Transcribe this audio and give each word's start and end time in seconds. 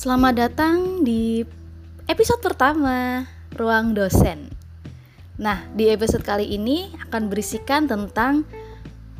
Selamat 0.00 0.32
datang 0.32 1.04
di 1.04 1.44
episode 2.08 2.40
pertama 2.40 3.28
Ruang 3.52 3.92
Dosen. 3.92 4.48
Nah, 5.36 5.68
di 5.76 5.92
episode 5.92 6.24
kali 6.24 6.56
ini 6.56 6.88
akan 7.04 7.28
berisikan 7.28 7.84
tentang 7.84 8.48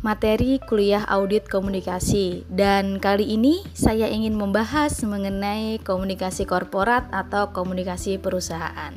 materi 0.00 0.56
kuliah 0.64 1.04
audit 1.04 1.52
komunikasi 1.52 2.48
dan 2.48 2.96
kali 2.96 3.28
ini 3.28 3.60
saya 3.76 4.08
ingin 4.08 4.32
membahas 4.32 5.04
mengenai 5.04 5.84
komunikasi 5.84 6.48
korporat 6.48 7.12
atau 7.12 7.52
komunikasi 7.52 8.16
perusahaan. 8.16 8.96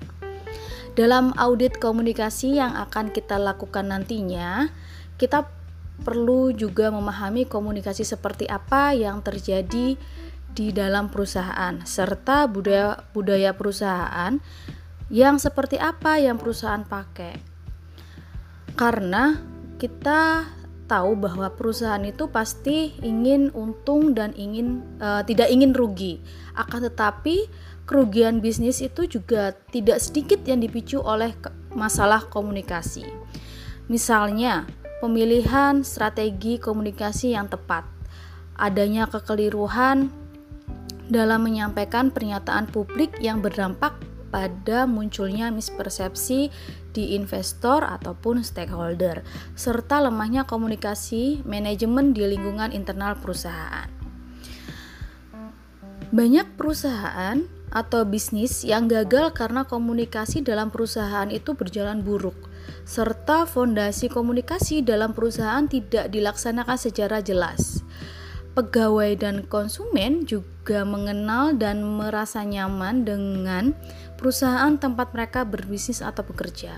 Dalam 0.95 1.35
audit 1.35 1.83
komunikasi 1.83 2.63
yang 2.63 2.79
akan 2.79 3.11
kita 3.11 3.35
lakukan 3.35 3.91
nantinya, 3.91 4.71
kita 5.19 5.51
perlu 6.07 6.55
juga 6.55 6.95
memahami 6.95 7.43
komunikasi 7.43 8.07
seperti 8.07 8.47
apa 8.47 8.95
yang 8.95 9.19
terjadi 9.19 9.99
di 10.53 10.69
dalam 10.69 11.09
perusahaan 11.09 11.81
serta 11.81 12.45
budaya 12.45 13.09
budaya 13.11 13.57
perusahaan 13.57 14.37
yang 15.09 15.41
seperti 15.41 15.77
apa 15.81 16.21
yang 16.21 16.37
perusahaan 16.37 16.85
pakai. 16.85 17.37
Karena 18.73 19.37
kita 19.77 20.47
tahu 20.89 21.17
bahwa 21.17 21.49
perusahaan 21.53 22.01
itu 22.05 22.29
pasti 22.29 22.93
ingin 23.01 23.49
untung 23.53 24.13
dan 24.13 24.33
ingin 24.37 24.85
uh, 25.01 25.25
tidak 25.25 25.49
ingin 25.49 25.73
rugi. 25.73 26.21
Akan 26.53 26.85
tetapi 26.85 27.49
kerugian 27.89 28.39
bisnis 28.39 28.79
itu 28.79 29.09
juga 29.09 29.57
tidak 29.73 29.99
sedikit 29.99 30.41
yang 30.45 30.61
dipicu 30.63 31.01
oleh 31.01 31.35
masalah 31.73 32.25
komunikasi. 32.29 33.05
Misalnya, 33.91 34.63
pemilihan 35.03 35.83
strategi 35.83 36.55
komunikasi 36.55 37.35
yang 37.35 37.51
tepat, 37.51 37.83
adanya 38.55 39.09
kekeliruan 39.11 40.22
dalam 41.13 41.45
menyampaikan 41.45 42.09
pernyataan 42.09 42.67
publik 42.73 43.13
yang 43.21 43.39
berdampak 43.39 43.93
pada 44.33 44.89
munculnya 44.89 45.53
mispersepsi 45.53 46.49
di 46.89 47.13
investor 47.13 47.85
ataupun 47.85 48.41
stakeholder, 48.41 49.21
serta 49.53 50.01
lemahnya 50.01 50.49
komunikasi 50.49 51.45
manajemen 51.45 52.17
di 52.17 52.25
lingkungan 52.25 52.73
internal 52.73 53.13
perusahaan. 53.13 53.85
Banyak 56.09 56.57
perusahaan 56.57 57.45
atau 57.73 58.05
bisnis 58.05 58.61
yang 58.61 58.85
gagal 58.85 59.33
karena 59.33 59.65
komunikasi 59.65 60.45
dalam 60.45 60.69
perusahaan 60.69 61.29
itu 61.33 61.57
berjalan 61.57 62.05
buruk, 62.05 62.37
serta 62.85 63.49
fondasi 63.49 64.13
komunikasi 64.13 64.85
dalam 64.85 65.17
perusahaan 65.17 65.65
tidak 65.65 66.13
dilaksanakan 66.13 66.77
secara 66.77 67.21
jelas. 67.25 67.81
Pegawai 68.53 69.17
dan 69.17 69.49
konsumen 69.49 70.29
juga 70.29 70.85
mengenal 70.85 71.57
dan 71.57 71.81
merasa 71.81 72.45
nyaman 72.45 73.01
dengan 73.01 73.73
perusahaan 74.13 74.77
tempat 74.77 75.09
mereka 75.09 75.41
berbisnis 75.41 76.05
atau 76.05 76.21
bekerja. 76.21 76.77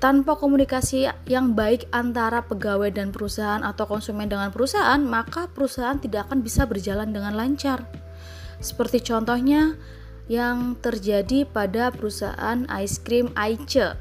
Tanpa 0.00 0.40
komunikasi 0.40 1.12
yang 1.28 1.52
baik 1.52 1.84
antara 1.92 2.40
pegawai 2.48 2.88
dan 2.88 3.12
perusahaan 3.12 3.60
atau 3.60 3.84
konsumen 3.84 4.24
dengan 4.24 4.48
perusahaan, 4.48 4.98
maka 5.04 5.52
perusahaan 5.52 6.00
tidak 6.00 6.32
akan 6.32 6.40
bisa 6.40 6.64
berjalan 6.64 7.12
dengan 7.12 7.36
lancar. 7.36 7.84
Seperti 8.56 9.04
contohnya 9.04 9.76
yang 10.32 10.80
terjadi 10.80 11.44
pada 11.44 11.92
perusahaan 11.92 12.64
ice 12.80 12.98
cream 13.04 13.28
Aice. 13.36 14.00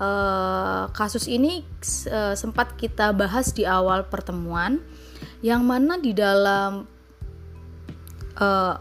Uh, 0.00 0.88
kasus 0.96 1.28
ini 1.28 1.60
uh, 2.08 2.32
sempat 2.32 2.72
kita 2.80 3.12
bahas 3.12 3.52
di 3.52 3.68
awal 3.68 4.08
pertemuan 4.08 4.80
yang 5.40 5.64
mana 5.64 5.96
di 5.96 6.12
dalam 6.12 6.84
uh, 8.40 8.74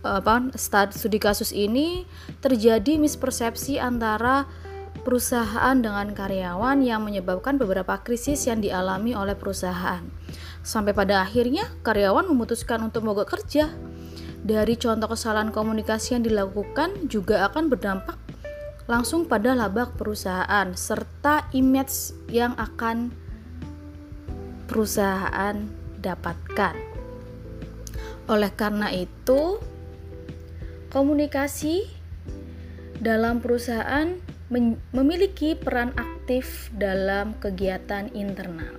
apa 0.00 0.48
studi 0.56 1.20
kasus 1.20 1.52
ini 1.52 2.08
terjadi 2.40 2.96
mispersepsi 2.96 3.76
antara 3.76 4.48
perusahaan 5.04 5.76
dengan 5.76 6.12
karyawan 6.12 6.84
yang 6.84 7.04
menyebabkan 7.04 7.56
beberapa 7.56 8.00
krisis 8.00 8.48
yang 8.48 8.60
dialami 8.60 9.16
oleh 9.16 9.36
perusahaan. 9.36 10.04
Sampai 10.60 10.92
pada 10.92 11.24
akhirnya 11.24 11.68
karyawan 11.80 12.28
memutuskan 12.28 12.84
untuk 12.84 13.04
mogok 13.04 13.32
kerja. 13.32 13.72
Dari 14.40 14.72
contoh 14.80 15.12
kesalahan 15.12 15.52
komunikasi 15.52 16.16
yang 16.16 16.24
dilakukan 16.24 17.12
juga 17.12 17.44
akan 17.48 17.68
berdampak 17.68 18.16
langsung 18.88 19.28
pada 19.28 19.52
laba 19.52 19.92
perusahaan 19.92 20.72
serta 20.72 21.52
image 21.52 22.16
yang 22.32 22.56
akan 22.56 23.12
perusahaan 24.70 25.58
dapatkan. 25.98 26.78
Oleh 28.30 28.54
karena 28.54 28.94
itu, 28.94 29.58
komunikasi 30.94 31.90
dalam 33.02 33.42
perusahaan 33.42 34.14
memiliki 34.94 35.58
peran 35.58 35.90
aktif 35.98 36.70
dalam 36.78 37.34
kegiatan 37.42 38.06
internal. 38.14 38.78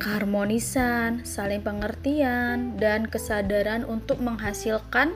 Keharmonisan, 0.00 1.28
saling 1.28 1.60
pengertian, 1.60 2.80
dan 2.80 3.04
kesadaran 3.04 3.84
untuk 3.84 4.24
menghasilkan 4.24 5.12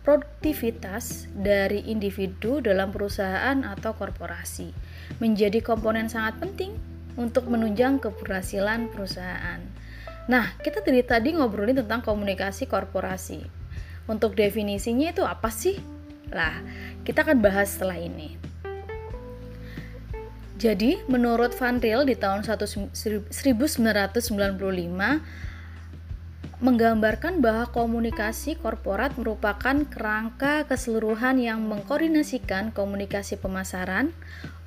produktivitas 0.00 1.28
dari 1.36 1.84
individu 1.84 2.64
dalam 2.64 2.88
perusahaan 2.88 3.60
atau 3.60 3.92
korporasi 3.92 4.72
menjadi 5.20 5.60
komponen 5.62 6.08
sangat 6.08 6.40
penting 6.40 6.91
untuk 7.16 7.48
menunjang 7.48 8.00
keberhasilan 8.00 8.88
perusahaan. 8.92 9.60
Nah, 10.30 10.54
kita 10.62 10.80
dari 10.86 11.02
tadi 11.02 11.34
ngobrolin 11.34 11.82
tentang 11.82 12.00
komunikasi 12.06 12.70
korporasi. 12.70 13.42
Untuk 14.06 14.38
definisinya 14.38 15.10
itu 15.10 15.22
apa 15.26 15.50
sih? 15.50 15.78
Lah, 16.30 16.62
kita 17.02 17.26
akan 17.26 17.42
bahas 17.42 17.74
setelah 17.74 17.98
ini. 17.98 18.38
Jadi, 20.62 21.02
menurut 21.10 21.50
Van 21.58 21.82
Riel 21.82 22.06
di 22.06 22.14
tahun 22.14 22.46
1995 22.46 23.34
menggambarkan 26.62 27.42
bahwa 27.42 27.66
komunikasi 27.74 28.54
korporat 28.54 29.18
merupakan 29.18 29.82
kerangka 29.90 30.62
keseluruhan 30.70 31.42
yang 31.42 31.58
mengkoordinasikan 31.66 32.70
komunikasi 32.70 33.34
pemasaran, 33.34 34.14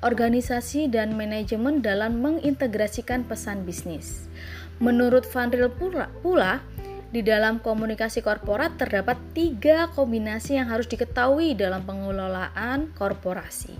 organisasi, 0.04 0.92
dan 0.92 1.16
manajemen 1.16 1.80
dalam 1.80 2.20
mengintegrasikan 2.20 3.24
pesan 3.24 3.64
bisnis. 3.64 4.28
Menurut 4.76 5.24
Van 5.32 5.48
Riel 5.48 5.72
pula, 5.72 6.60
di 7.16 7.24
dalam 7.24 7.64
komunikasi 7.64 8.20
korporat 8.20 8.76
terdapat 8.76 9.16
tiga 9.32 9.88
kombinasi 9.96 10.60
yang 10.60 10.68
harus 10.68 10.84
diketahui 10.84 11.56
dalam 11.56 11.80
pengelolaan 11.88 12.92
korporasi. 12.92 13.72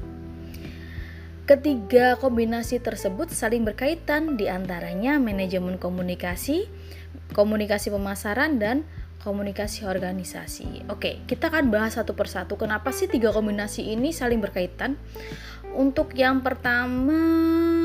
Ketiga 1.46 2.18
kombinasi 2.18 2.82
tersebut 2.82 3.30
saling 3.30 3.62
berkaitan, 3.62 4.34
di 4.34 4.50
antaranya 4.50 5.20
manajemen 5.20 5.78
komunikasi, 5.78 6.66
komunikasi 7.32 7.93
pemasaran, 7.93 8.59
dan 8.60 8.87
komunikasi 9.27 9.82
organisasi. 9.82 10.87
Oke, 10.87 11.27
kita 11.27 11.50
akan 11.50 11.75
bahas 11.75 11.99
satu 11.99 12.15
persatu. 12.15 12.54
Kenapa 12.54 12.94
sih 12.94 13.10
tiga 13.10 13.34
kombinasi 13.34 13.82
ini 13.91 14.15
saling 14.15 14.38
berkaitan? 14.38 14.94
Untuk 15.75 16.15
yang 16.15 16.47
pertama 16.47 17.19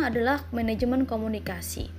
adalah 0.06 0.46
manajemen 0.54 1.10
komunikasi, 1.10 1.90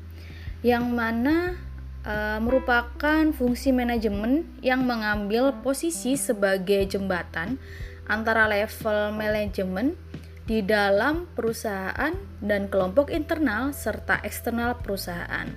yang 0.62 0.94
mana 0.94 1.58
e, 2.06 2.38
merupakan 2.38 3.28
fungsi 3.34 3.74
manajemen 3.74 4.46
yang 4.62 4.86
mengambil 4.86 5.52
posisi 5.60 6.14
sebagai 6.14 6.86
jembatan 6.86 7.58
antara 8.06 8.46
level 8.46 9.12
manajemen 9.12 9.98
di 10.42 10.62
dalam 10.62 11.30
perusahaan 11.34 12.14
dan 12.42 12.66
kelompok 12.66 13.10
internal 13.14 13.74
serta 13.74 14.22
eksternal 14.22 14.78
perusahaan. 14.78 15.50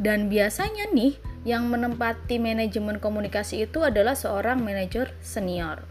Dan 0.00 0.32
biasanya 0.32 0.88
nih 0.96 1.20
yang 1.44 1.68
menempati 1.68 2.40
manajemen 2.40 2.96
komunikasi 2.96 3.68
itu 3.68 3.84
adalah 3.84 4.16
seorang 4.16 4.64
manajer 4.64 5.12
senior. 5.20 5.84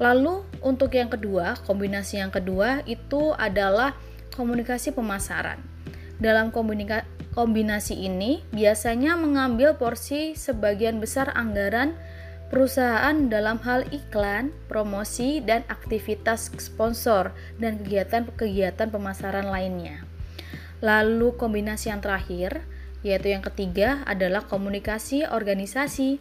Lalu 0.00 0.48
untuk 0.64 0.96
yang 0.96 1.12
kedua, 1.12 1.60
kombinasi 1.68 2.24
yang 2.24 2.32
kedua 2.32 2.80
itu 2.88 3.36
adalah 3.36 3.92
komunikasi 4.32 4.96
pemasaran. 4.96 5.60
Dalam 6.16 6.48
kombinasi 7.34 7.94
ini 8.00 8.40
biasanya 8.48 9.20
mengambil 9.20 9.76
porsi 9.76 10.32
sebagian 10.32 10.96
besar 11.02 11.34
anggaran 11.36 11.98
perusahaan 12.48 13.28
dalam 13.28 13.60
hal 13.60 13.84
iklan, 13.92 14.56
promosi, 14.72 15.44
dan 15.44 15.68
aktivitas 15.68 16.48
sponsor 16.56 17.36
dan 17.60 17.76
kegiatan-kegiatan 17.82 18.88
pemasaran 18.88 19.52
lainnya. 19.52 20.00
Lalu 20.80 21.36
kombinasi 21.36 21.92
yang 21.92 22.00
terakhir, 22.00 22.64
yaitu 23.06 23.30
yang 23.30 23.44
ketiga 23.44 24.02
adalah 24.04 24.42
komunikasi 24.46 25.26
organisasi, 25.28 26.18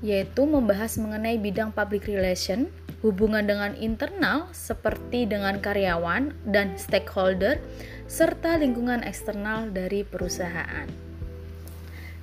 yaitu 0.00 0.42
membahas 0.48 0.96
mengenai 0.96 1.36
bidang 1.36 1.76
public 1.76 2.08
relation, 2.08 2.72
hubungan 3.04 3.44
dengan 3.44 3.72
internal 3.76 4.48
seperti 4.52 5.28
dengan 5.28 5.60
karyawan 5.60 6.32
dan 6.48 6.76
stakeholder, 6.76 7.60
serta 8.08 8.60
lingkungan 8.60 9.04
eksternal 9.04 9.72
dari 9.72 10.04
perusahaan. 10.04 10.88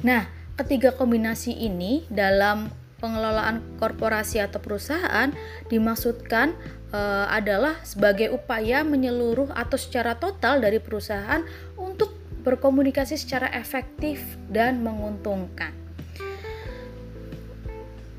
Nah, 0.06 0.30
ketiga 0.58 0.94
kombinasi 0.94 1.54
ini 1.54 2.06
dalam 2.10 2.70
pengelolaan 2.98 3.62
korporasi 3.78 4.42
atau 4.42 4.58
perusahaan 4.58 5.30
dimaksudkan 5.70 6.54
e, 6.90 7.00
adalah 7.30 7.78
sebagai 7.86 8.34
upaya 8.34 8.82
menyeluruh 8.82 9.54
atau 9.54 9.78
secara 9.78 10.18
total 10.18 10.62
dari 10.62 10.82
perusahaan 10.82 11.46
untuk 11.78 12.17
berkomunikasi 12.48 13.20
secara 13.20 13.52
efektif 13.52 14.24
dan 14.48 14.80
menguntungkan. 14.80 15.76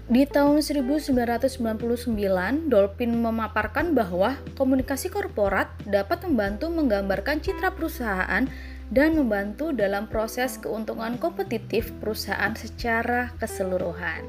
Di 0.08 0.24
tahun 0.24 0.64
1999, 0.64 2.72
Dolphin 2.72 3.12
memaparkan 3.20 3.92
bahwa 3.92 4.40
komunikasi 4.56 5.12
korporat 5.12 5.68
dapat 5.84 6.24
membantu 6.24 6.72
menggambarkan 6.72 7.44
citra 7.44 7.76
perusahaan 7.76 8.48
dan 8.88 9.10
membantu 9.12 9.76
dalam 9.76 10.08
proses 10.08 10.56
keuntungan 10.56 11.20
kompetitif 11.20 11.92
perusahaan 12.00 12.56
secara 12.56 13.36
keseluruhan. 13.36 14.24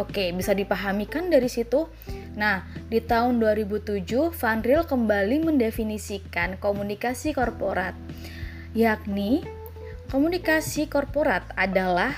Oke, 0.00 0.32
bisa 0.32 0.56
dipahami 0.56 1.04
kan 1.04 1.28
dari 1.28 1.52
situ? 1.52 1.84
Nah, 2.34 2.64
di 2.88 2.98
tahun 2.98 3.38
2007, 3.38 4.32
Van 4.32 4.58
Riel 4.64 4.88
kembali 4.88 5.52
mendefinisikan 5.52 6.56
komunikasi 6.58 7.36
korporat, 7.36 7.94
yakni 8.74 9.46
komunikasi 10.10 10.90
korporat 10.90 11.46
adalah 11.54 12.12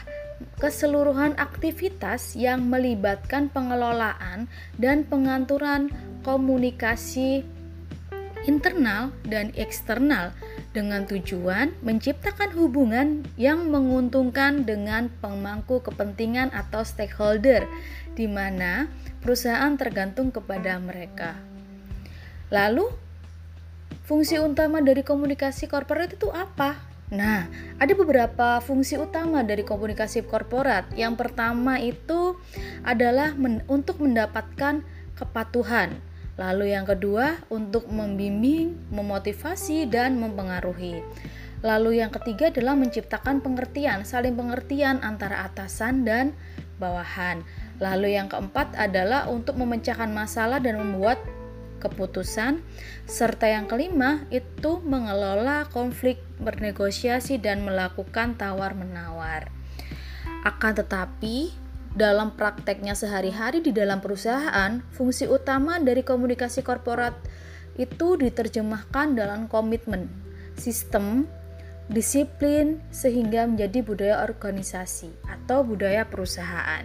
keseluruhan 0.57 1.37
aktivitas 1.37 2.33
yang 2.33 2.65
melibatkan 2.69 3.53
pengelolaan 3.53 4.49
dan 4.81 5.05
pengaturan 5.05 5.93
komunikasi 6.25 7.45
internal 8.49 9.13
dan 9.27 9.53
eksternal 9.59 10.33
dengan 10.73 11.05
tujuan 11.09 11.73
menciptakan 11.81 12.53
hubungan 12.57 13.25
yang 13.41 13.69
menguntungkan 13.69 14.65
dengan 14.65 15.09
pemangku 15.21 15.81
kepentingan 15.81 16.53
atau 16.53 16.85
stakeholder, 16.85 17.65
di 18.13 18.29
mana 18.29 18.89
perusahaan 19.25 19.73
tergantung 19.77 20.29
kepada 20.31 20.77
mereka. 20.77 21.37
Lalu, 22.53 22.93
fungsi 24.07 24.39
utama 24.39 24.79
dari 24.81 25.03
komunikasi 25.03 25.67
korporat 25.67 26.15
itu 26.15 26.31
apa? 26.31 26.79
Nah, 27.11 27.47
ada 27.79 27.93
beberapa 27.95 28.59
fungsi 28.63 28.99
utama 28.99 29.43
dari 29.43 29.63
komunikasi 29.63 30.27
korporat. 30.27 30.91
Yang 30.95 31.15
pertama 31.19 31.79
itu 31.83 32.39
adalah 32.83 33.35
men 33.35 33.63
untuk 33.67 34.03
mendapatkan 34.03 34.83
kepatuhan 35.15 35.99
Lalu 36.37 36.77
yang 36.77 36.85
kedua 36.85 37.41
untuk 37.49 37.89
membimbing, 37.89 38.77
memotivasi 38.93 39.89
dan 39.89 40.21
mempengaruhi. 40.21 41.01
Lalu 41.65 42.05
yang 42.05 42.13
ketiga 42.13 42.53
adalah 42.53 42.77
menciptakan 42.77 43.41
pengertian, 43.41 44.05
saling 44.05 44.37
pengertian 44.37 45.01
antara 45.01 45.49
atasan 45.49 46.05
dan 46.05 46.37
bawahan. 46.77 47.41
Lalu 47.81 48.21
yang 48.21 48.29
keempat 48.29 48.77
adalah 48.77 49.33
untuk 49.33 49.57
memecahkan 49.57 50.13
masalah 50.13 50.61
dan 50.61 50.77
membuat 50.77 51.17
keputusan. 51.87 52.61
Serta 53.07 53.47
yang 53.47 53.71
kelima 53.71 54.27
itu 54.35 54.83
mengelola 54.83 55.71
konflik, 55.71 56.19
bernegosiasi 56.43 57.39
dan 57.39 57.63
melakukan 57.63 58.35
tawar-menawar. 58.35 59.49
Akan 60.43 60.75
tetapi, 60.75 61.55
dalam 61.97 62.37
prakteknya 62.37 62.93
sehari-hari 62.93 63.65
di 63.65 63.73
dalam 63.73 64.05
perusahaan, 64.05 64.85
fungsi 64.93 65.25
utama 65.31 65.81
dari 65.81 66.05
komunikasi 66.05 66.61
korporat 66.61 67.17
itu 67.81 68.21
diterjemahkan 68.21 69.17
dalam 69.17 69.49
komitmen, 69.49 70.13
sistem, 70.61 71.25
disiplin, 71.89 72.85
sehingga 72.93 73.49
menjadi 73.49 73.81
budaya 73.81 74.17
organisasi 74.27 75.09
atau 75.25 75.63
budaya 75.65 76.05
perusahaan. 76.05 76.85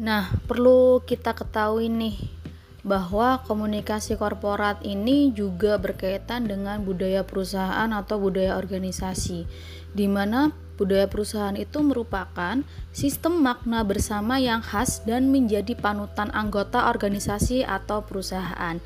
Nah, 0.00 0.32
perlu 0.48 1.04
kita 1.04 1.36
ketahui 1.36 1.92
nih 1.92 2.39
bahwa 2.82 3.44
komunikasi 3.44 4.16
korporat 4.16 4.80
ini 4.84 5.30
juga 5.32 5.76
berkaitan 5.76 6.48
dengan 6.48 6.80
budaya 6.82 7.24
perusahaan 7.24 7.90
atau 7.92 8.16
budaya 8.16 8.56
organisasi, 8.56 9.44
di 9.92 10.06
mana 10.08 10.54
Budaya 10.80 11.04
perusahaan 11.04 11.60
itu 11.60 11.84
merupakan 11.84 12.64
sistem 12.88 13.44
makna 13.44 13.84
bersama 13.84 14.40
yang 14.40 14.64
khas 14.64 15.04
dan 15.04 15.28
menjadi 15.28 15.76
panutan 15.76 16.32
anggota 16.32 16.88
organisasi 16.88 17.68
atau 17.68 18.00
perusahaan. 18.00 18.80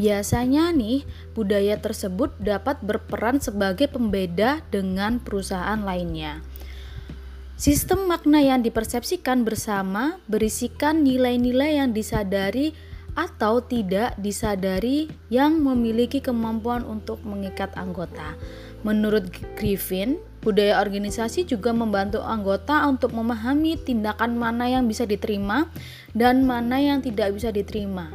Biasanya 0.00 0.72
nih, 0.72 1.04
budaya 1.36 1.76
tersebut 1.76 2.32
dapat 2.40 2.80
berperan 2.80 3.44
sebagai 3.44 3.92
pembeda 3.92 4.64
dengan 4.72 5.20
perusahaan 5.20 5.84
lainnya. 5.84 6.40
Sistem 7.60 8.08
makna 8.08 8.40
yang 8.40 8.64
dipersepsikan 8.64 9.44
bersama 9.44 10.16
berisikan 10.24 11.04
nilai-nilai 11.04 11.76
yang 11.76 11.92
disadari 11.92 12.72
atau 13.14 13.62
tidak 13.62 14.18
disadari 14.18 15.06
yang 15.30 15.62
memiliki 15.62 16.18
kemampuan 16.18 16.82
untuk 16.82 17.22
mengikat 17.22 17.70
anggota. 17.78 18.34
Menurut 18.84 19.32
Griffin, 19.56 20.20
budaya 20.44 20.82
organisasi 20.82 21.48
juga 21.48 21.72
membantu 21.72 22.20
anggota 22.20 22.84
untuk 22.84 23.16
memahami 23.16 23.80
tindakan 23.80 24.36
mana 24.36 24.68
yang 24.68 24.84
bisa 24.84 25.08
diterima 25.08 25.72
dan 26.12 26.44
mana 26.44 26.76
yang 26.76 27.00
tidak 27.00 27.32
bisa 27.32 27.48
diterima. 27.48 28.12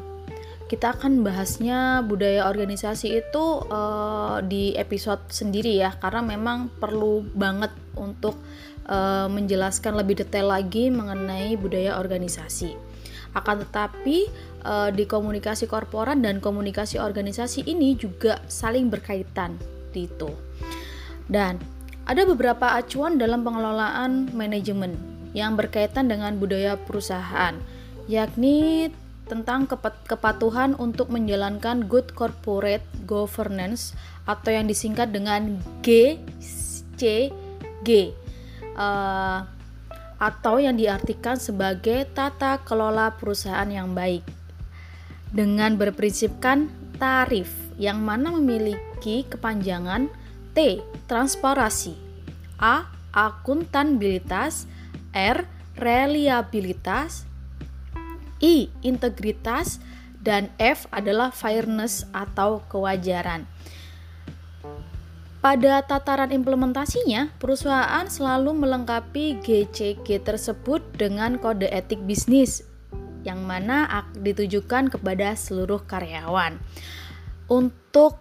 Kita 0.70 0.94
akan 0.94 1.26
bahasnya 1.26 2.06
budaya 2.06 2.46
organisasi 2.46 3.18
itu 3.18 3.46
uh, 3.74 4.38
di 4.46 4.78
episode 4.78 5.26
sendiri 5.34 5.82
ya, 5.82 5.98
karena 5.98 6.22
memang 6.22 6.70
perlu 6.78 7.26
banget 7.34 7.74
untuk 7.98 8.38
uh, 8.86 9.26
menjelaskan 9.26 9.98
lebih 9.98 10.22
detail 10.22 10.54
lagi 10.54 10.94
mengenai 10.94 11.58
budaya 11.58 11.98
organisasi. 11.98 12.89
Akan 13.38 13.62
tetapi 13.62 14.26
uh, 14.66 14.90
di 14.90 15.06
komunikasi 15.06 15.70
korporat 15.70 16.18
dan 16.20 16.42
komunikasi 16.42 16.98
organisasi 16.98 17.68
ini 17.70 17.94
juga 17.96 18.42
saling 18.50 18.90
berkaitan 18.90 19.56
itu. 19.94 20.34
Dan 21.30 21.62
ada 22.10 22.26
beberapa 22.26 22.74
acuan 22.74 23.22
dalam 23.22 23.46
pengelolaan 23.46 24.34
manajemen 24.34 24.98
yang 25.38 25.54
berkaitan 25.54 26.10
dengan 26.10 26.42
budaya 26.42 26.74
perusahaan, 26.74 27.54
yakni 28.10 28.90
tentang 29.30 29.70
kepatuhan 30.10 30.74
untuk 30.82 31.14
menjalankan 31.14 31.86
good 31.86 32.18
corporate 32.18 32.82
governance 33.06 33.94
atau 34.26 34.50
yang 34.50 34.66
disingkat 34.66 35.14
dengan 35.14 35.62
GCG 35.86 37.06
uh, 38.74 39.46
atau 40.20 40.60
yang 40.60 40.76
diartikan 40.76 41.40
sebagai 41.40 42.04
tata 42.12 42.60
kelola 42.68 43.16
perusahaan 43.16 43.68
yang 43.72 43.96
baik 43.96 44.22
dengan 45.32 45.80
berprinsipkan 45.80 46.68
tarif 47.00 47.50
yang 47.80 48.04
mana 48.04 48.36
memiliki 48.36 49.24
kepanjangan 49.32 50.12
T. 50.52 50.84
Transparasi 51.08 51.96
A. 52.60 52.92
Akuntabilitas 53.10 54.70
R. 55.16 55.48
Reliabilitas 55.80 57.24
I. 58.44 58.68
Integritas 58.84 59.80
dan 60.20 60.52
F 60.60 60.86
adalah 60.92 61.32
fairness 61.32 62.04
atau 62.12 62.60
kewajaran. 62.68 63.48
Pada 65.40 65.80
tataran 65.88 66.36
implementasinya, 66.36 67.32
perusahaan 67.40 68.04
selalu 68.04 68.60
melengkapi 68.60 69.40
GCG 69.40 70.20
tersebut 70.20 70.84
dengan 71.00 71.40
kode 71.40 71.72
etik 71.72 72.04
bisnis 72.04 72.68
yang 73.24 73.48
mana 73.48 74.04
ditujukan 74.20 74.92
kepada 74.92 75.40
seluruh 75.40 75.80
karyawan. 75.88 76.60
Untuk 77.48 78.20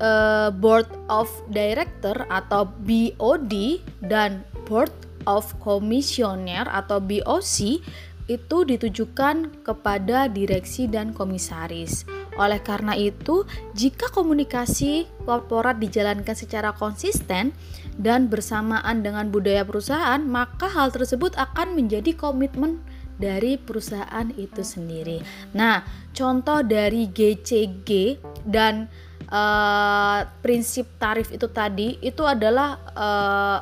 uh, 0.00 0.48
Board 0.56 0.88
of 1.12 1.28
Director 1.52 2.24
atau 2.32 2.64
BOD 2.80 3.84
dan 4.00 4.40
Board 4.64 4.92
of 5.28 5.52
Commissioner 5.60 6.64
atau 6.64 6.96
BOC 6.96 7.84
itu 8.32 8.58
ditujukan 8.64 9.52
kepada 9.60 10.32
direksi 10.32 10.88
dan 10.88 11.12
komisaris. 11.12 12.08
Oleh 12.40 12.60
karena 12.64 12.96
itu, 12.96 13.44
jika 13.76 14.08
komunikasi 14.08 15.04
korporat 15.28 15.76
dijalankan 15.76 16.32
secara 16.32 16.72
konsisten 16.72 17.52
dan 18.00 18.32
bersamaan 18.32 19.04
dengan 19.04 19.28
budaya 19.28 19.68
perusahaan, 19.68 20.20
maka 20.24 20.68
hal 20.68 20.88
tersebut 20.88 21.36
akan 21.36 21.76
menjadi 21.76 22.16
komitmen 22.16 22.80
dari 23.20 23.60
perusahaan 23.60 24.32
itu 24.34 24.64
sendiri. 24.64 25.20
Nah, 25.52 25.84
contoh 26.16 26.64
dari 26.64 27.06
GCG 27.12 28.18
dan 28.48 28.88
uh, 29.28 30.26
prinsip 30.40 30.88
tarif 30.96 31.28
itu 31.30 31.46
tadi 31.52 32.00
itu 32.00 32.24
adalah 32.24 32.80
uh, 32.96 33.58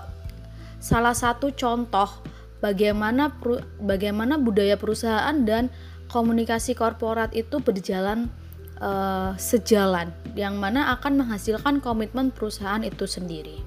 salah 0.80 1.12
satu 1.12 1.52
contoh 1.52 2.08
bagaimana 2.64 3.34
bagaimana 3.80 4.40
budaya 4.40 4.80
perusahaan 4.80 5.36
dan 5.44 5.68
komunikasi 6.08 6.74
korporat 6.74 7.30
itu 7.36 7.60
berjalan 7.60 8.32
uh, 8.80 9.36
sejalan 9.38 10.10
yang 10.34 10.58
mana 10.58 10.92
akan 10.98 11.24
menghasilkan 11.24 11.78
komitmen 11.84 12.34
perusahaan 12.34 12.82
itu 12.82 13.06
sendiri. 13.06 13.62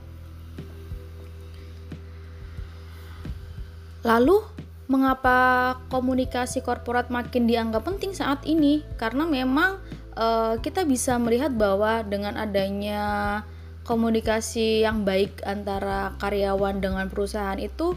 Lalu 4.03 4.53
Mengapa 4.83 5.79
komunikasi 5.87 6.59
korporat 6.59 7.07
makin 7.07 7.47
dianggap 7.47 7.87
penting 7.87 8.11
saat 8.11 8.43
ini? 8.43 8.83
Karena 8.99 9.23
memang 9.23 9.79
uh, 10.19 10.59
kita 10.59 10.83
bisa 10.83 11.15
melihat 11.15 11.55
bahwa 11.55 12.03
dengan 12.03 12.35
adanya 12.35 13.41
komunikasi 13.87 14.83
yang 14.83 15.07
baik 15.07 15.39
antara 15.47 16.13
karyawan 16.19 16.83
dengan 16.83 17.07
perusahaan 17.07 17.57
itu 17.57 17.95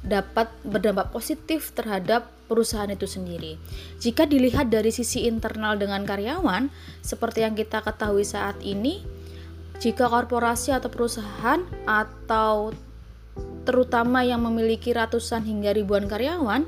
dapat 0.00 0.48
berdampak 0.64 1.12
positif 1.12 1.76
terhadap 1.76 2.28
perusahaan 2.48 2.88
itu 2.88 3.04
sendiri. 3.06 3.60
Jika 4.00 4.26
dilihat 4.26 4.72
dari 4.72 4.90
sisi 4.90 5.28
internal 5.28 5.76
dengan 5.76 6.02
karyawan, 6.02 6.72
seperti 7.04 7.44
yang 7.44 7.54
kita 7.54 7.84
ketahui 7.84 8.24
saat 8.24 8.58
ini, 8.64 9.04
jika 9.78 10.08
korporasi 10.10 10.74
atau 10.76 10.90
perusahaan 10.92 11.60
atau 11.84 12.72
terutama 13.64 14.24
yang 14.26 14.42
memiliki 14.42 14.90
ratusan 14.90 15.46
hingga 15.46 15.76
ribuan 15.76 16.08
karyawan, 16.08 16.64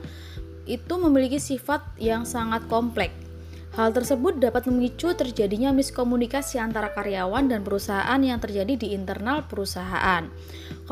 itu 0.68 0.94
memiliki 0.94 1.42
sifat 1.42 1.82
yang 1.98 2.22
sangat 2.22 2.62
kompleks. 2.70 3.18
Hal 3.72 3.96
tersebut 3.96 4.36
dapat 4.36 4.68
memicu 4.68 5.16
terjadinya 5.16 5.72
miskomunikasi 5.72 6.60
antara 6.60 6.92
karyawan 6.92 7.48
dan 7.48 7.64
perusahaan 7.64 8.20
yang 8.20 8.36
terjadi 8.36 8.76
di 8.76 8.92
internal 8.92 9.48
perusahaan. 9.48 10.28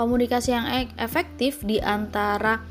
Komunikasi 0.00 0.56
yang 0.56 0.64
e- 0.64 0.96
efektif 0.96 1.60
di 1.60 1.76
antara 1.76 2.64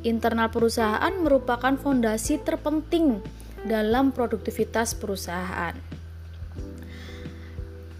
internal 0.00 0.48
perusahaan 0.48 1.12
merupakan 1.20 1.76
fondasi 1.76 2.40
terpenting 2.40 3.20
dalam 3.68 4.16
produktivitas 4.16 4.96
perusahaan. 4.96 5.76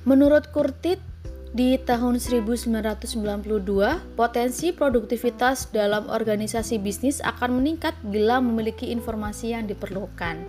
Menurut 0.09 0.49
Kurtit, 0.49 0.97
di 1.53 1.77
tahun 1.77 2.17
1992, 2.17 3.05
potensi 4.17 4.73
produktivitas 4.73 5.69
dalam 5.77 6.09
organisasi 6.09 6.81
bisnis 6.81 7.21
akan 7.21 7.61
meningkat 7.61 7.93
bila 8.01 8.41
memiliki 8.41 8.89
informasi 8.89 9.53
yang 9.53 9.69
diperlukan 9.69 10.41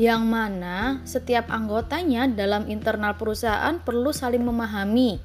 yang 0.00 0.24
mana 0.24 1.04
setiap 1.04 1.52
anggotanya 1.52 2.24
dalam 2.24 2.64
internal 2.72 3.20
perusahaan 3.20 3.76
perlu 3.84 4.16
saling 4.16 4.40
memahami, 4.40 5.20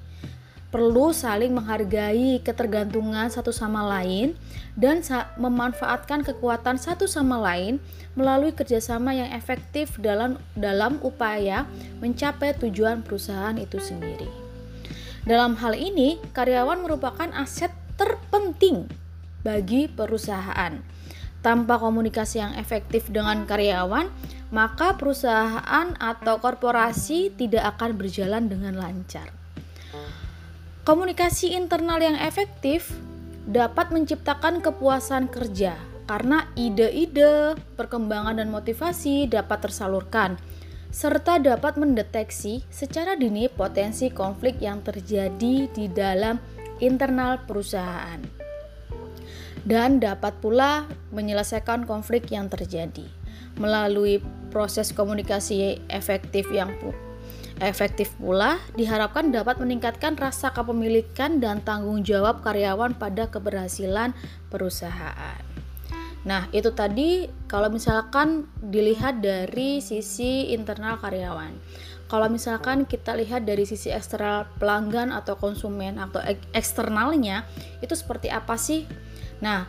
perlu 0.76 1.16
saling 1.16 1.56
menghargai 1.56 2.44
ketergantungan 2.44 3.32
satu 3.32 3.56
sama 3.56 3.88
lain, 3.96 4.36
dan 4.76 5.00
memanfaatkan 5.40 6.28
kekuatan 6.28 6.76
satu 6.76 7.08
sama 7.08 7.40
lain 7.40 7.80
melalui 8.12 8.52
kerjasama 8.52 9.16
yang 9.16 9.32
efektif 9.32 9.96
dalam, 10.04 10.36
dalam 10.52 11.00
upaya 11.00 11.64
mencapai 12.04 12.60
tujuan 12.60 13.08
perusahaan 13.08 13.56
itu 13.56 13.80
sendiri. 13.80 14.28
Dalam 15.24 15.56
hal 15.64 15.80
ini, 15.80 16.20
karyawan 16.36 16.84
merupakan 16.84 17.32
aset 17.40 17.72
terpenting 17.96 18.92
bagi 19.48 19.88
perusahaan. 19.88 20.76
Tanpa 21.40 21.80
komunikasi 21.80 22.44
yang 22.44 22.54
efektif 22.60 23.08
dengan 23.08 23.48
karyawan, 23.48 24.12
maka 24.52 25.00
perusahaan 25.00 25.96
atau 25.96 26.36
korporasi 26.44 27.32
tidak 27.32 27.80
akan 27.80 27.96
berjalan 27.96 28.52
dengan 28.52 28.76
lancar. 28.76 29.32
Komunikasi 30.86 31.58
internal 31.58 31.98
yang 31.98 32.14
efektif 32.14 32.94
dapat 33.50 33.90
menciptakan 33.90 34.62
kepuasan 34.62 35.34
kerja 35.34 35.74
karena 36.06 36.46
ide-ide, 36.54 37.58
perkembangan 37.74 38.38
dan 38.38 38.54
motivasi 38.54 39.26
dapat 39.26 39.66
tersalurkan 39.66 40.38
serta 40.94 41.42
dapat 41.42 41.82
mendeteksi 41.82 42.62
secara 42.70 43.18
dini 43.18 43.50
potensi 43.50 44.14
konflik 44.14 44.62
yang 44.62 44.86
terjadi 44.86 45.66
di 45.74 45.90
dalam 45.90 46.38
internal 46.78 47.42
perusahaan. 47.50 48.22
Dan 49.66 49.98
dapat 49.98 50.38
pula 50.38 50.86
menyelesaikan 51.10 51.90
konflik 51.90 52.30
yang 52.30 52.46
terjadi 52.46 53.10
melalui 53.58 54.22
proses 54.54 54.94
komunikasi 54.94 55.82
efektif 55.90 56.46
yang 56.54 56.78
efektif 57.64 58.12
pula 58.20 58.60
diharapkan 58.76 59.32
dapat 59.32 59.60
meningkatkan 59.64 60.20
rasa 60.20 60.52
kepemilikan 60.52 61.40
dan 61.40 61.64
tanggung 61.64 62.04
jawab 62.04 62.44
karyawan 62.44 62.96
pada 63.00 63.32
keberhasilan 63.32 64.12
perusahaan. 64.52 65.40
Nah, 66.26 66.50
itu 66.50 66.74
tadi 66.74 67.30
kalau 67.46 67.70
misalkan 67.70 68.50
dilihat 68.58 69.22
dari 69.22 69.78
sisi 69.80 70.50
internal 70.52 70.98
karyawan. 70.98 71.54
Kalau 72.06 72.30
misalkan 72.30 72.86
kita 72.86 73.18
lihat 73.18 73.50
dari 73.50 73.66
sisi 73.66 73.90
eksternal 73.90 74.46
pelanggan 74.62 75.10
atau 75.10 75.38
konsumen 75.38 75.98
atau 75.98 76.22
eksternalnya, 76.54 77.46
itu 77.82 77.94
seperti 77.98 78.30
apa 78.30 78.58
sih? 78.58 78.86
Nah, 79.42 79.66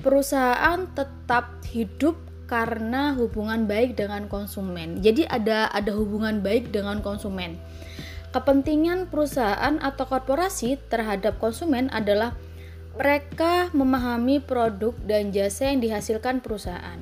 perusahaan 0.00 0.88
tetap 0.92 1.60
hidup 1.72 2.16
karena 2.50 3.14
hubungan 3.14 3.70
baik 3.70 3.94
dengan 3.94 4.26
konsumen. 4.26 4.98
Jadi 4.98 5.22
ada 5.30 5.70
ada 5.70 5.94
hubungan 5.94 6.42
baik 6.42 6.74
dengan 6.74 6.98
konsumen. 6.98 7.62
Kepentingan 8.34 9.06
perusahaan 9.06 9.78
atau 9.78 10.04
korporasi 10.10 10.82
terhadap 10.90 11.38
konsumen 11.38 11.86
adalah 11.94 12.34
mereka 12.98 13.70
memahami 13.70 14.42
produk 14.42 14.98
dan 15.06 15.30
jasa 15.30 15.70
yang 15.70 15.78
dihasilkan 15.78 16.42
perusahaan. 16.42 16.98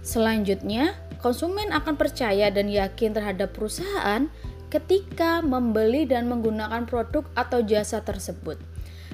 Selanjutnya, 0.00 0.96
konsumen 1.20 1.76
akan 1.76 2.00
percaya 2.00 2.48
dan 2.48 2.72
yakin 2.72 3.12
terhadap 3.12 3.52
perusahaan 3.52 4.32
ketika 4.72 5.44
membeli 5.44 6.08
dan 6.08 6.24
menggunakan 6.26 6.88
produk 6.88 7.28
atau 7.36 7.60
jasa 7.60 8.00
tersebut. 8.00 8.56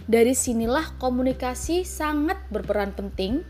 Dari 0.06 0.34
sinilah 0.34 0.98
komunikasi 0.98 1.86
sangat 1.86 2.38
berperan 2.50 2.90
penting 2.90 3.46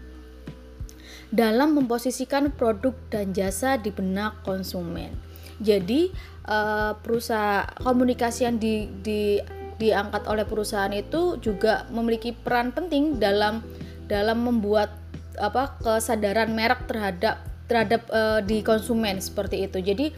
dalam 1.33 1.73
memposisikan 1.75 2.53
produk 2.53 2.93
dan 3.09 3.33
jasa 3.33 3.81
di 3.81 3.89
benak 3.89 4.45
konsumen. 4.45 5.17
Jadi 5.65 6.13
uh, 6.45 6.93
perusahaan 7.01 7.65
komunikasi 7.81 8.45
yang 8.45 8.61
di, 8.61 8.87
di 9.01 9.41
diangkat 9.81 10.29
oleh 10.29 10.45
perusahaan 10.47 10.93
itu 10.93 11.41
juga 11.41 11.89
memiliki 11.91 12.31
peran 12.37 12.71
penting 12.71 13.19
dalam 13.19 13.65
dalam 14.07 14.45
membuat 14.45 14.93
apa 15.41 15.81
kesadaran 15.81 16.53
merek 16.53 16.85
terhadap 16.87 17.41
terhadap 17.67 18.05
uh, 18.13 18.45
di 18.45 18.61
konsumen 18.61 19.19
seperti 19.19 19.65
itu. 19.65 19.81
Jadi 19.81 20.13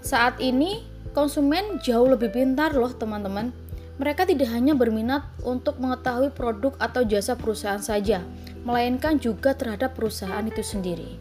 saat 0.00 0.40
ini 0.40 0.80
konsumen 1.12 1.78
jauh 1.84 2.08
lebih 2.08 2.32
pintar 2.32 2.72
loh 2.72 2.90
teman-teman. 2.90 3.52
Mereka 3.94 4.26
tidak 4.26 4.50
hanya 4.50 4.74
berminat 4.74 5.22
untuk 5.46 5.78
mengetahui 5.78 6.34
produk 6.34 6.74
atau 6.82 7.06
jasa 7.06 7.38
perusahaan 7.38 7.78
saja, 7.78 8.26
melainkan 8.66 9.22
juga 9.22 9.54
terhadap 9.54 9.94
perusahaan 9.94 10.42
itu 10.42 10.66
sendiri. 10.66 11.14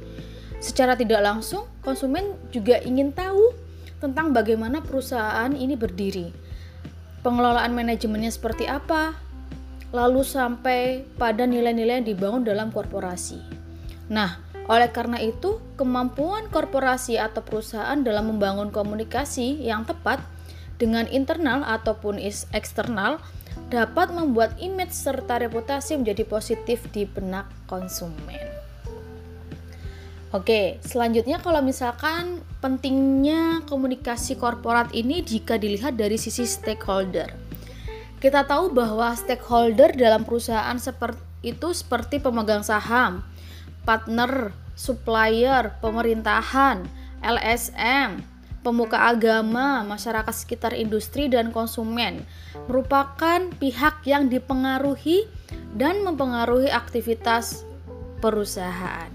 Secara 0.58 0.98
tidak 0.98 1.22
langsung, 1.22 1.70
konsumen 1.86 2.34
juga 2.50 2.82
ingin 2.82 3.14
tahu 3.14 3.54
tentang 4.02 4.34
bagaimana 4.34 4.82
perusahaan 4.82 5.54
ini 5.54 5.78
berdiri, 5.78 6.34
pengelolaan 7.22 7.78
manajemennya 7.78 8.34
seperti 8.34 8.66
apa, 8.66 9.14
lalu 9.94 10.26
sampai 10.26 11.06
pada 11.22 11.46
nilai-nilai 11.46 12.02
yang 12.02 12.08
dibangun 12.10 12.42
dalam 12.42 12.74
korporasi. 12.74 13.38
Nah, 14.10 14.42
oleh 14.66 14.90
karena 14.90 15.22
itu, 15.22 15.62
kemampuan 15.76 16.50
korporasi 16.50 17.22
atau 17.22 17.46
perusahaan 17.46 18.00
dalam 18.02 18.34
membangun 18.34 18.74
komunikasi 18.74 19.62
yang 19.62 19.86
tepat 19.86 20.24
dengan 20.84 21.08
internal 21.08 21.64
ataupun 21.64 22.20
eksternal 22.52 23.24
dapat 23.72 24.12
membuat 24.12 24.60
image 24.60 24.92
serta 24.92 25.40
reputasi 25.40 25.96
menjadi 25.96 26.28
positif 26.28 26.84
di 26.92 27.08
benak 27.08 27.48
konsumen. 27.72 28.52
Oke, 30.36 30.84
selanjutnya 30.84 31.40
kalau 31.40 31.64
misalkan 31.64 32.44
pentingnya 32.60 33.64
komunikasi 33.70 34.36
korporat 34.36 34.92
ini 34.92 35.24
jika 35.24 35.56
dilihat 35.56 35.96
dari 35.96 36.20
sisi 36.20 36.44
stakeholder. 36.44 37.32
Kita 38.20 38.44
tahu 38.44 38.76
bahwa 38.76 39.16
stakeholder 39.16 39.96
dalam 39.96 40.28
perusahaan 40.28 40.76
seperti 40.76 41.22
itu 41.44 41.76
seperti 41.76 42.24
pemegang 42.24 42.64
saham, 42.64 43.22
partner, 43.86 44.56
supplier, 44.74 45.76
pemerintahan, 45.84 46.88
LSM, 47.22 48.24
pemuka 48.64 49.12
agama, 49.12 49.84
masyarakat 49.84 50.32
sekitar 50.32 50.72
industri 50.74 51.28
dan 51.28 51.52
konsumen 51.52 52.24
merupakan 52.66 53.44
pihak 53.60 54.08
yang 54.08 54.32
dipengaruhi 54.32 55.28
dan 55.76 56.02
mempengaruhi 56.02 56.72
aktivitas 56.72 57.68
perusahaan. 58.24 59.12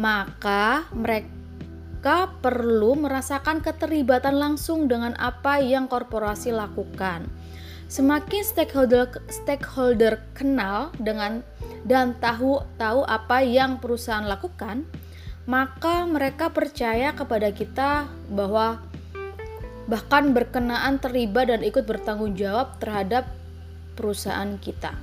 Maka 0.00 0.88
mereka 0.96 2.32
perlu 2.40 2.96
merasakan 2.96 3.60
keterlibatan 3.60 4.40
langsung 4.40 4.88
dengan 4.88 5.12
apa 5.20 5.60
yang 5.60 5.84
korporasi 5.84 6.56
lakukan. 6.56 7.28
Semakin 7.92 8.40
stakeholder 8.40 9.04
stakeholder 9.28 10.16
kenal 10.32 10.88
dengan 10.96 11.44
dan 11.84 12.16
tahu 12.24 12.64
tahu 12.80 13.04
apa 13.04 13.44
yang 13.44 13.76
perusahaan 13.76 14.24
lakukan, 14.24 14.88
maka 15.44 16.06
mereka 16.06 16.54
percaya 16.54 17.10
kepada 17.16 17.50
kita 17.50 18.06
bahwa 18.30 18.78
bahkan 19.90 20.30
berkenaan 20.30 21.02
terlibat 21.02 21.50
dan 21.50 21.60
ikut 21.66 21.82
bertanggung 21.82 22.38
jawab 22.38 22.78
terhadap 22.78 23.26
perusahaan 23.98 24.54
kita. 24.62 24.94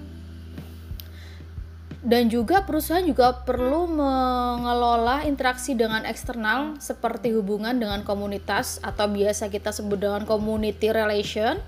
dan 1.99 2.31
juga 2.31 2.63
perusahaan 2.63 3.03
juga 3.03 3.43
perlu 3.43 3.91
mengelola 3.91 5.27
interaksi 5.27 5.75
dengan 5.75 6.07
eksternal 6.07 6.79
seperti 6.79 7.35
hubungan 7.35 7.75
dengan 7.75 8.07
komunitas 8.07 8.79
atau 8.79 9.11
biasa 9.11 9.51
kita 9.51 9.75
sebut 9.75 9.99
dengan 9.99 10.23
community 10.23 10.95
relation, 10.95 11.59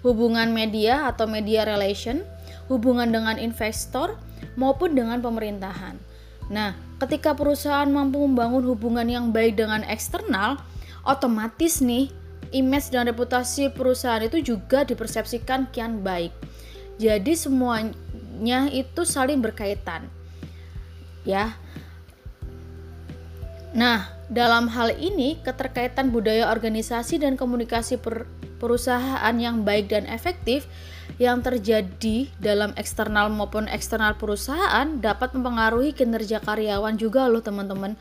hubungan 0.00 0.56
media 0.56 1.04
atau 1.12 1.28
media 1.28 1.68
relation, 1.68 2.24
hubungan 2.72 3.12
dengan 3.12 3.36
investor 3.36 4.16
maupun 4.56 4.96
dengan 4.96 5.20
pemerintahan. 5.20 6.00
Nah, 6.48 6.72
ketika 7.04 7.36
perusahaan 7.36 7.86
mampu 7.86 8.24
membangun 8.24 8.64
hubungan 8.64 9.04
yang 9.04 9.28
baik 9.28 9.60
dengan 9.60 9.84
eksternal, 9.84 10.56
otomatis 11.04 11.84
nih 11.84 12.08
image 12.56 12.88
dan 12.88 13.04
reputasi 13.04 13.68
perusahaan 13.68 14.24
itu 14.24 14.40
juga 14.40 14.88
dipersepsikan 14.88 15.68
kian 15.68 16.00
baik. 16.00 16.32
Jadi 16.96 17.36
semuanya 17.36 17.92
nya 18.34 18.66
itu 18.66 19.06
saling 19.06 19.38
berkaitan. 19.38 20.10
Ya. 21.22 21.54
Nah, 23.74 24.10
dalam 24.30 24.70
hal 24.70 24.94
ini 24.98 25.38
keterkaitan 25.42 26.10
budaya 26.10 26.50
organisasi 26.50 27.22
dan 27.22 27.38
komunikasi 27.38 27.98
per 27.98 28.26
perusahaan 28.58 29.34
yang 29.38 29.66
baik 29.66 29.90
dan 29.90 30.06
efektif 30.08 30.66
yang 31.16 31.40
terjadi 31.40 32.26
dalam 32.42 32.74
eksternal 32.74 33.30
maupun 33.30 33.70
eksternal 33.70 34.18
perusahaan 34.18 34.98
dapat 34.98 35.34
mempengaruhi 35.34 35.94
kinerja 35.94 36.42
karyawan 36.42 36.98
juga 36.98 37.30
loh 37.30 37.42
teman-teman. 37.42 37.94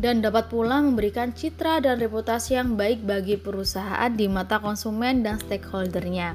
Dan 0.00 0.24
dapat 0.24 0.48
pula 0.48 0.80
memberikan 0.80 1.28
citra 1.36 1.84
dan 1.84 2.00
reputasi 2.00 2.56
yang 2.56 2.72
baik 2.72 3.04
bagi 3.04 3.36
perusahaan 3.36 4.08
di 4.08 4.32
mata 4.32 4.56
konsumen 4.56 5.20
dan 5.20 5.36
stakeholdernya. 5.36 6.32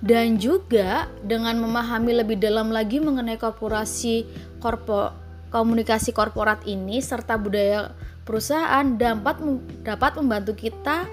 Dan 0.00 0.40
juga 0.40 1.08
dengan 1.20 1.60
memahami 1.60 2.24
lebih 2.24 2.40
dalam 2.40 2.72
lagi 2.72 3.04
mengenai 3.04 3.36
korporasi 3.36 4.24
korpo, 4.56 5.12
komunikasi 5.52 6.16
korporat 6.16 6.64
ini 6.64 7.04
serta 7.04 7.36
budaya 7.36 7.92
perusahaan 8.24 8.96
dapat 8.96 9.36
dapat 9.84 10.16
membantu 10.16 10.56
kita 10.56 11.04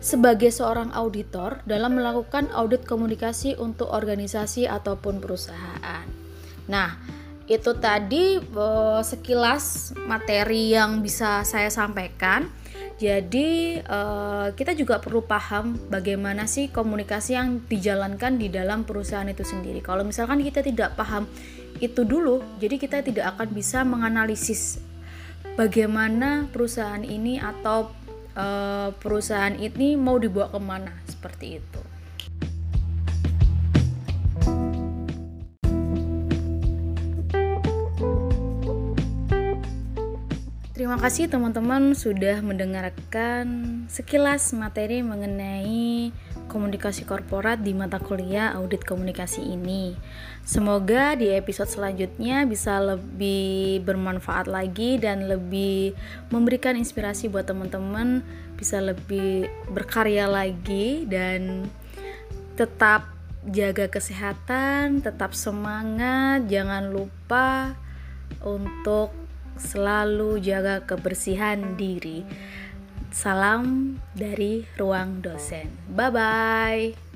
sebagai 0.00 0.48
seorang 0.48 0.90
auditor 0.96 1.60
dalam 1.68 2.00
melakukan 2.00 2.48
audit 2.56 2.88
komunikasi 2.88 3.54
untuk 3.60 3.92
organisasi 3.92 4.64
ataupun 4.64 5.20
perusahaan. 5.20 6.08
Nah, 6.72 6.96
itu 7.44 7.76
tadi 7.76 8.40
eh, 8.40 9.00
sekilas 9.04 9.92
materi 10.08 10.72
yang 10.72 11.04
bisa 11.04 11.44
saya 11.44 11.68
sampaikan. 11.68 12.48
Jadi 13.00 13.80
uh, 13.80 14.52
kita 14.52 14.76
juga 14.76 15.00
perlu 15.00 15.24
paham 15.24 15.72
bagaimana 15.88 16.44
sih 16.44 16.68
komunikasi 16.68 17.32
yang 17.32 17.64
dijalankan 17.64 18.36
di 18.36 18.52
dalam 18.52 18.84
perusahaan 18.84 19.24
itu 19.24 19.40
sendiri. 19.40 19.80
Kalau 19.80 20.04
misalkan 20.04 20.44
kita 20.44 20.60
tidak 20.60 21.00
paham 21.00 21.24
itu 21.80 22.04
dulu, 22.04 22.44
jadi 22.60 22.76
kita 22.76 23.00
tidak 23.00 23.32
akan 23.32 23.56
bisa 23.56 23.88
menganalisis 23.88 24.84
bagaimana 25.56 26.52
perusahaan 26.52 27.00
ini 27.00 27.40
atau 27.40 27.88
uh, 28.34 28.92
perusahaan 28.98 29.54
ini 29.54 29.94
mau 29.98 30.18
dibawa 30.18 30.50
ke 30.50 30.60
mana 30.60 30.92
seperti 31.06 31.62
itu. 31.62 31.82
Terima 40.80 40.96
kasih 40.96 41.28
teman-teman 41.28 41.92
sudah 41.92 42.40
mendengarkan 42.40 43.46
sekilas 43.92 44.56
materi 44.56 45.04
mengenai 45.04 46.08
komunikasi 46.50 47.06
korporat 47.06 47.62
di 47.62 47.70
mata 47.70 48.02
kuliah 48.02 48.58
audit 48.58 48.82
komunikasi 48.82 49.38
ini. 49.54 49.94
Semoga 50.42 51.14
di 51.14 51.30
episode 51.30 51.70
selanjutnya 51.70 52.42
bisa 52.50 52.82
lebih 52.82 53.86
bermanfaat 53.86 54.50
lagi 54.50 54.98
dan 54.98 55.30
lebih 55.30 55.94
memberikan 56.34 56.74
inspirasi 56.74 57.30
buat 57.30 57.46
teman-teman 57.46 58.26
bisa 58.58 58.82
lebih 58.82 59.48
berkarya 59.70 60.26
lagi 60.26 61.08
dan 61.08 61.70
tetap 62.58 63.08
jaga 63.48 63.88
kesehatan, 63.88 65.00
tetap 65.00 65.32
semangat, 65.32 66.44
jangan 66.44 66.92
lupa 66.92 67.72
untuk 68.44 69.16
selalu 69.56 70.40
jaga 70.44 70.84
kebersihan 70.84 71.76
diri. 71.80 72.24
Salam 73.10 73.98
dari 74.14 74.62
ruang 74.78 75.18
dosen. 75.22 75.70
Bye 75.90 76.10
bye. 76.14 77.09